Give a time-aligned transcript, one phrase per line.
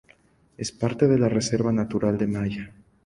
[0.57, 2.71] Es parte de la Reserva natural de Malla.